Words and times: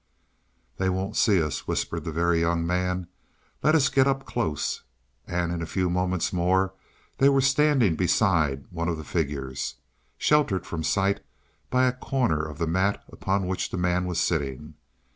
"They 0.77 0.89
won't 0.89 1.15
see 1.15 1.39
us," 1.43 1.67
whispered 1.67 2.05
the 2.05 2.11
Very 2.11 2.39
Young 2.39 2.65
Man, 2.65 3.05
"let's 3.61 3.87
get 3.89 4.07
up 4.07 4.25
close." 4.25 4.81
And 5.27 5.51
in 5.51 5.61
a 5.61 5.67
few 5.67 5.91
moments 5.91 6.33
more 6.33 6.73
they 7.19 7.29
were 7.29 7.39
standing 7.39 7.95
beside 7.95 8.65
one 8.71 8.87
of 8.87 8.97
the 8.97 9.03
figures, 9.03 9.75
sheltered 10.17 10.65
from 10.65 10.81
sight 10.83 11.19
by 11.69 11.85
a 11.85 11.93
corner 11.93 12.43
of 12.43 12.57
the 12.57 12.65
mat 12.65 13.03
upon 13.09 13.45
which 13.45 13.69
the 13.69 13.77
man 13.77 14.07
was 14.07 14.19
sitting. 14.19 14.73